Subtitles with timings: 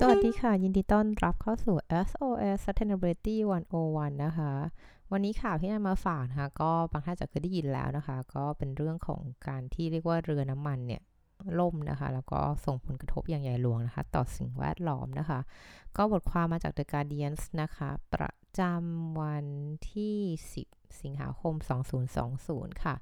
[0.00, 1.76] สวัสดีค่ะ ยินดีต้อนรับเข้าสู่
[2.08, 3.36] SOS Sustainability
[3.80, 4.52] 101 นะคะ
[5.12, 11.02] วันนี้ข่าวที่นำมาฝากนะคะ ก็บางท่านจะเคยได้ยินแล้วนะคะ ก็เป็นเรื่องของการที่เรียกว่าเรือน้ำมันเนี่ย
[11.60, 15.40] ล่มนะคะ แล้วก็ส่งผลกระทบอย่างใหญ่หลวงนะคะ ต่อสิ่งแวดล้อมนะคะ
[15.96, 19.46] ก็บทความมาจาก The Guardian นะคะ ประจำวัน
[19.92, 20.16] ที่
[20.58, 21.54] 10 สิงหาคม
[22.18, 22.94] 2020 ค่ะ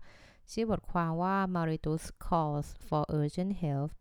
[0.52, 3.92] ชื่อบทความว่า Mauritius calls for urgent help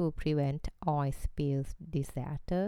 [0.00, 0.62] to prevent
[0.96, 2.64] oil spills disaster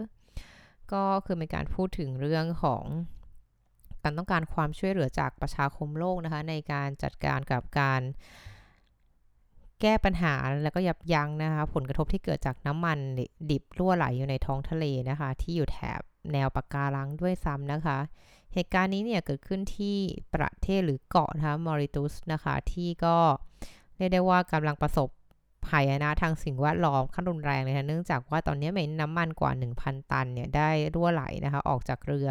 [0.91, 2.83] ก็คือเป็นการพูดถึงเรื่องของ
[4.03, 8.01] การต้องการความช่วยเหลือจากประชาคมโลกนะคะ ในการจัดการกับการ
[9.81, 10.33] แก้ปัญหา
[10.63, 12.97] แล้วก็ยับยั้งนะคะ ผลกระทบที่เกิดจากน้ำมัน
[13.49, 16.01] ดิบรั่วไหลอยู่ในท้องทะเลนะคะ ที่อยู่แถบ
[16.33, 17.97] แนวปะการังด้วยซ้ำนะคะ
[18.53, 19.97] เหตุการณ์นี้เนี่ยเกิดขึ้นที่
[20.35, 23.17] ประเทศหรือเกาะนะคะมอริตุสนะคะ ที่ก็
[23.97, 25.09] เรียกได้ว่ากำลังประสบ
[25.67, 32.29] ภัยนะทางสิ่งแวดล้อมขั้นรุนแรงเลยนะเนื่องจากว่าตอนนี้เมีน้ำมันกว่า 1,000 ตันเนี่ยได้รั่วไหลนะคะออกจากเรือ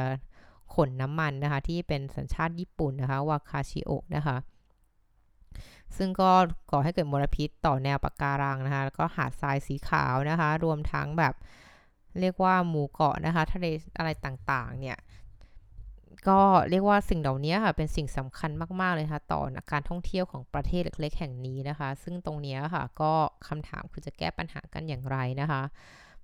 [0.75, 4.37] ขนน้ำมันนะคะที่เป็นสัญชาติญี่ปุ่นนะคะวาคาชิโอะนะคะ
[5.97, 6.31] ซึ่งก็
[6.71, 11.35] ก่อให้เกิดมลพิษต่อแนวปะการังนะคะแล้วก็หาดทรายสีขาวนะคะ รวมทั้งแบบ
[12.21, 13.67] เรียกว่าหมู่เกาะนะคะทะเล
[13.99, 14.97] อะไรต่างๆเนี่ย
[16.29, 19.41] ก็เรียกว่าสิ่งเหล่านี้ค่ะเป็นสิ่งสำคัญมากๆเลยค่ะต่อ
[19.73, 23.13] การท่องเที่ยวของประเทศเล็กๆ แห่งนี้นะคะ ซึ่งตรงนี้ค่ะก็
[23.49, 25.63] คำถามคือจะแก้ปัญหากันอย่างไรนะคะ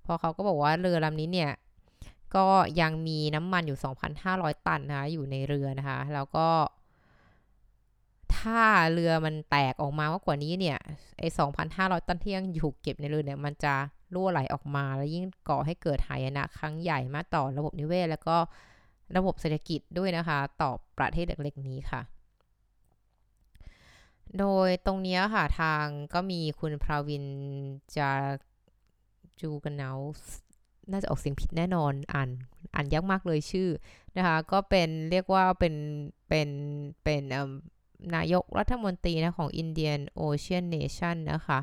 [0.05, 1.51] พอเขาก็บอกว่าเรือลำนี้เนี่ย
[2.35, 2.45] ก็
[2.81, 3.79] ยังมีน้ำมันอยู่
[4.21, 6.47] 2,500 ตันนะคะอยู่ในเรือนะคะ แล้วก็
[8.37, 10.77] ถ้าเรือมันแตกออกมามากกว่านี้เนี่ย
[11.19, 11.27] ไอ้
[11.67, 13.73] 2,500 ตันที่ยังอยู่เก็บในเรือเนี่ยมันจะ
[14.13, 18.37] รั่วไหลออกมา แล้วยิ่งก่อให้เกิดหายนะครั้งใหญ่มาต่อระบบนิเวศ แล้วก็
[19.17, 22.01] ระบบเศรษฐกิจด้วยนะคะ ต่อประเทศเล็กๆนี้ค่ะ
[24.39, 27.25] โดยตรงนี้ค่ะ ทางก็มีคุณพราวิน
[27.95, 28.11] จา
[29.41, 29.91] จูกันเนา
[30.91, 32.29] น่าจะออกเสียงผิดแน่นอนอ่าน
[32.75, 33.69] อ่านยากมากเลยชื่อ
[34.17, 35.75] นะคะ ก็เป็นเรียกว่าเป็น
[36.27, 36.49] เป็น
[37.03, 37.21] เป็น
[38.15, 41.59] นายกรัฐมนตรีนะของ Indian Ocean Nation นะคะ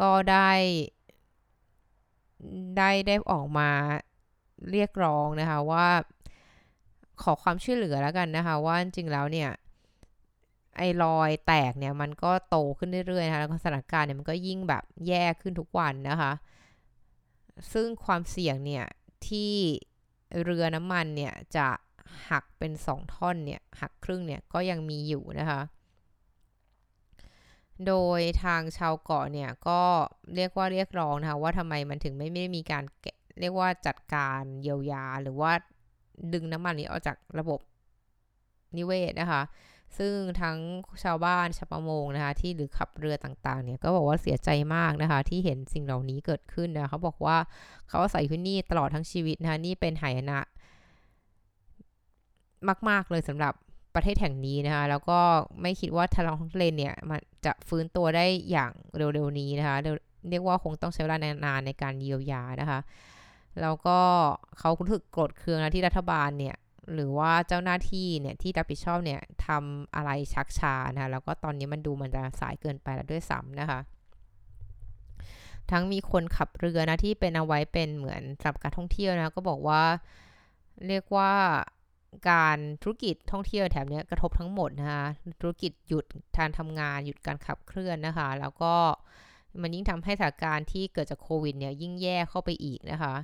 [0.00, 0.50] ก็ได้
[2.76, 3.70] ได้ได้ออกมา
[4.70, 5.88] เรียกร้องนะคะว่า
[7.22, 9.50] ขอความช่วยเหลือแล้วกันนะคะ ว่าจริงแล้วเนี่ย
[10.76, 16.32] ไอ้รอยแตกเนี่ยมันก็โตขึ้นเรื่อยๆนะคะแล้วสถานการณ์เนี่ยมันก็ยิ่งแบบแย่ขึ้นทุกวันนะคะ
[17.72, 18.84] ซึ่งความเสี่ยงเนี่ย
[19.28, 19.54] ที่
[20.42, 21.68] เรือน้ำมันเนี่ยจะ
[22.28, 25.60] หักเป็นสองท่อนเนี่ยหักครึ่งเนี่ยก็ยังมีอยู่นะคะ
[27.86, 29.82] โดยทางชาวเกาะเนี่ยก็
[30.34, 32.84] เรียกว่าเรียกร้องนะคะว่าทำไมมันถึงไม่ไม่มีการ
[33.40, 35.52] เรียกว่าจัดการเยียวยาหรือว่า
[36.32, 37.60] ดึงน้ำมันนี้ออกจากระบบ
[38.76, 39.42] นิเวศนะคะ
[39.98, 40.58] ซึ่งทั้ง
[41.02, 47.36] ชาวบ้านชาวประมงนะคะที่หรือขับเรือต่างๆเนี่ยก็บอกว่าเสียใจมากนะคะ ที่เห็นสิ่งเหล่านี้เกิดขึ้นนะเขาบอกว่า
[47.88, 50.40] เขาอาศัยที่นี่ตลอดทั้งชีวิตนะคะนี่เป็นหายนะ
[52.88, 53.52] มาก ๆ เลยสำหรับ
[53.94, 55.20] ประเทศแห่งนี้นะคะ แล้วก็
[55.62, 59.76] ไม่คิดว่าทะเลทะเลเนี่ยมันจะฟื้นตัวได้อย่างเร็วๆนี้นะคะ
[60.30, 62.78] เรียกว่าคงต้องใช้เวลานานในการเยียวยานะคะ
[63.62, 63.98] แล้วก็
[64.58, 66.56] เขารู้สึกโกรธเคืองนะที่รัฐบาลเนี่ย
[66.94, 73.80] หรือว่าเจ้าหน้าที่เนี่ยที่รับผิดชอบเนี่ยทำอะไรชักช้านะแล้วก็ตอนนี้มันดูมันจะสายเกินไปแล้วด้วยซ้ำนะคะ
[75.70, 79.82] ทั้งมีคนขับเรือนะที่เป็นเอาไว้เป็นเหมือนสำหรับการท่องเที่ยวนะก็บอกว่า
[80.88, 81.32] เรียกว่า
[82.30, 85.04] การธุรกิจท่องเที่ยวแถบนี้กระทบทั้งหมดนะคะ
[85.40, 86.04] ธุรกิจหยุด
[86.38, 88.74] การทำงานหยุดการขับเคลื่อนนะคะ แล้วก็
[89.60, 93.14] มันยิ่งทำให้สถานการณ์ที่เกิดจากโควิดเนี่ยยิ่งแย่เข้าไปอีกนะคะ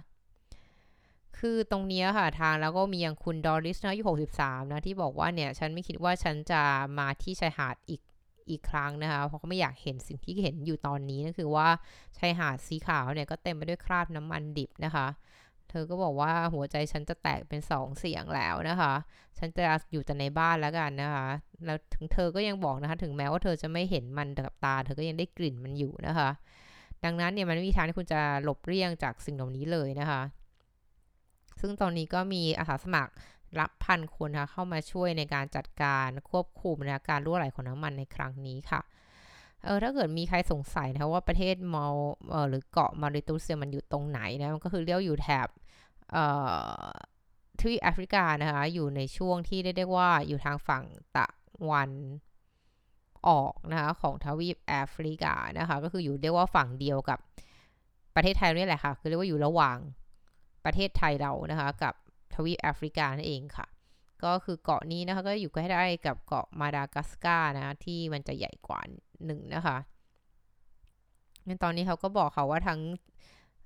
[1.39, 4.03] คือตรงนี้ค่ะทางแล้วก็มีอย่างคุณดอริสนะอายุ
[4.35, 6.61] 63 นะ ที่บอกว่าเนี่ย ฉันไม่คิดว่าฉันจะ
[6.99, 8.01] มาที่ชายหาดอีก
[8.51, 11.69] อีกครั้งนะคะ เพราะเขาไม่อยากเห็นสิ่งที่เห็นอยู่ตอนนี้นั่นคือว่า
[12.19, 15.07] ชายหาดสีขาวเนี่ยก็เต็มไปด้วยคราบน้ำมันดิบนะคะ
[15.69, 18.93] เธอก็บอกว่าหัวใจฉันจะแตกเป็นสองเสียงแล้วนะคะ
[19.39, 21.27] ฉันจะอยู่แต่ในบ้านแล้วกันนะคะ
[21.65, 26.31] แล้วถึงเธอก็ยังบอกนะคะ ถึงแม้ว่าเธอจะไม่เห็นมันกับตา เธอก็ยังได้กลิ่นมันอยู่นะคะ
[27.05, 30.21] ดังนั้นเนี่ยมันไม่มีทางที่คุณจะหลบเลี่ยงจากสิ่งเหล่านี้เลยนะคะ
[31.61, 33.13] ซึ่งตอนนี้ก็มีอาสาสมัคร
[33.61, 38.81] รับพันคนคะเข้ามาช่วยในการจัดการควบคุมนะการรั่วไหลของน้ำมันในครั้งนี้ค่ะ
[39.65, 41.97] เออถ้าเกิดมีใครสงสัยนะว่าประเทศมอล
[42.31, 45.49] เออหรือเกาะมาริตุเซียมันอยู่ตรงไหนนะมันก็คือเรียกอยู่แถบ
[46.13, 46.25] เอ่
[46.87, 46.91] อ
[47.61, 50.85] ทวีปแอฟริกานะคะอยู่ในช่วงที่เรียกว่าอยู่ทางฝั่ง
[51.17, 51.27] ตะ
[51.71, 51.91] วัน
[53.29, 57.19] ออกนะคะของทวีปแอฟริกานะคะก็คืออยู่เรียกว่าฝั่งเดียวกับ
[58.15, 59.79] ประเทศไทยนี่แหละค่ะคือเรียกว่าอยู่ระหว่าง
[60.65, 61.95] ประเทศไทยเรานะคะ กับ
[62.35, 63.67] ทวีปแอฟริกานั่นเองค่ะ
[64.25, 68.81] ก็คือเกาะนี้นะคะ ก็อยู่ใกล้ได้กับเกาะมาดากัสการนะ ที่มันจะใหญ่กว่า
[69.25, 69.77] หนึ่งนะคะ
[71.47, 72.81] ในตอนนี้เขาก็บอกเขาว่าทั้ง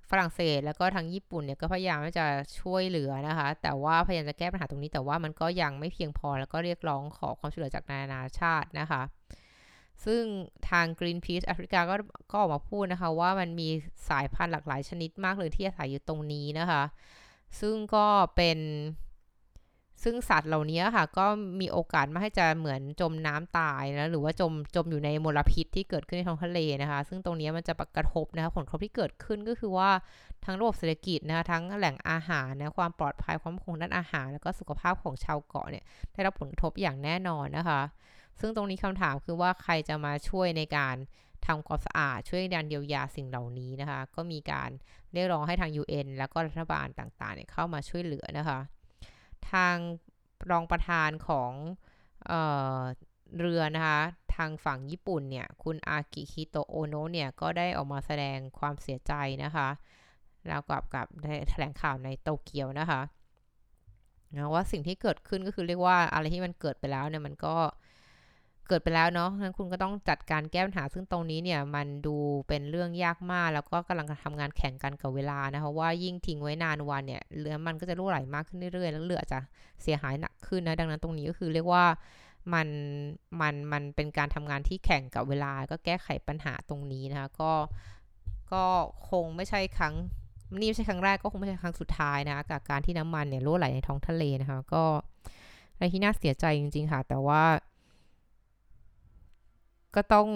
[0.09, 2.25] ฝรั่งเศสแล้วก็ทางญี่ปุ่นเนี่ยก็พยายามจะ
[2.59, 9.01] ช่วยเหลือนะคะ แต่ว่าพยายามจะแก้ปัญหาตรงนี้แต่ว่ามันก็ยังไม่เพียงพอแล้วก็เรียกร้องขอความช่วยเหลือจากนานาชาตินะคะ
[10.05, 10.21] ซึ่ง
[10.69, 11.95] ทาง Greenpeace แอฟริกาก็
[12.31, 13.69] ก็ออกมาพูดนะคะ ว่ามันมี
[14.09, 16.83] สายพันธุ์หลากหลายชนิดมากเลยที่อาศัยอยู่ตรงนี้นะคะ
[17.59, 18.05] ซึ่งก็
[18.35, 18.59] เป็น
[20.03, 21.25] ซึ่งสัตว์เหล่านี้ค่ะ ก็
[21.61, 29.89] มีโอกาสมาให้จะเหมือนจมน้ำตายนะหรือว่าจมจมอยู่ในมลพิษที่เกิดขึ้นในท้องทะเลนะคะ ซึ่งตรงนี้มันจะกระทบนะคะผลกระทบที่เกิดขึ้นก็คือว่า
[30.45, 37.81] ทั้งระบบเศรษฐกิจนะคะทั้งแหล่งอาหารนะความปลอดภัยความคงด้านอาหาร แล้วก็สุขภาพของชาวเกาะเนี่ยได้รับผลกระทบอย่างแน่นอนนะคะ
[38.39, 40.95] ซึ่งตรงนี้คำถามคือว่าใครจะมาช่วยในการ
[41.47, 44.69] ทำความสะอาดช่วยการเยียวยาสิ่งเหล่านี้นะคะ ก็มีการ
[45.13, 48.59] เรียกร้องให้ทาง UN แล้วก็รัฐบาลต่างๆเนี่ยเข้ามาช่วยเหลือนะคะ
[49.51, 49.75] ทาง
[50.49, 51.51] รองประธานของ
[52.27, 52.33] เอ
[52.77, 52.79] อ
[53.39, 53.99] เรือนะคะ
[54.35, 59.13] ทางฝั่งญี่ปุ่นเนี่ย คุณอากิฮิโตโอโนะเนี่ย ก็ได้ออกมาแสดงความเสียใจ
[59.43, 59.69] นะคะ
[60.47, 61.07] แล้วกับกับ
[61.49, 63.01] แถลงข่าวในโตเกียวนะคะ
[64.35, 67.55] นะว่าสิ่งที่เกิดขึ้นก็คือเรียกว่าอะไรที่มันเกิดไปแล้วเนี่ยมันก็
[68.69, 72.15] เกิดไปแล้วเนาะนั้นคุณก็ต้องจัดการแก้ปัญหา ซึ่งตรงนี้เนี่ยมันดู
[72.47, 79.39] เป็นเรื่องยากมาก แล้วก็กำลังทำงานแข่งกันกับเวลานะคะว่ายิ่งทิ้งไว้นานวันเนี่ยเรือมันก็จะรั่วไหลมากขึ้นเรื่อยๆแล้วเรือจะ
[79.83, 81.85] เสียหายหนักขึ้นนะดังนั้นตรงนี้ก็คือเรียกว่า
[82.53, 82.67] มัน
[83.41, 87.51] มันมันเป็นการทำงานที่แข่งกับเวลา ก็แก้ไขปัญหาตรงนี้นะคะก็
[88.53, 88.63] ก็
[89.09, 89.95] คงไม่ใช่ครั้ง
[90.59, 94.83] นี่ไม่ใช่ครั้งแรกก็คงไม่ใช่ครั้งสุดท้ายนะกับการที่น้ำมันเนี่ยรั่วไหลในท้องทะเลนะคะก็
[95.73, 97.41] อะไรที่น่าเสียใจจริง ๆ ค่ะ แต่ว่า
[99.95, 100.27] ก็ต้อง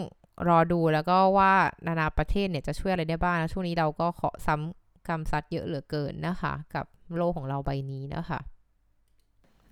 [0.50, 1.54] รอดูแล้วก็ว่า
[1.88, 6.86] นานาประเทศเนี่ยจะช่วยอะไรได้บ้างช่วงนี้เราก็ขอซ้ำกำซัดเยอะเหลือเกินนะคะ กับ
[7.18, 8.40] โลกของเราใบนี้นะคะ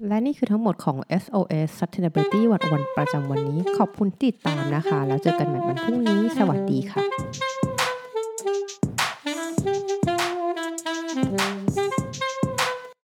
[0.08, 7.04] และนี่คือทั้งหมดของ SOS Sustainability วันวันประจำวันนี้ ขอบคุณติดตามนะคะ แล้วเจอกันใหม่วันพรุ่งนี้ สวัสดีค่ะ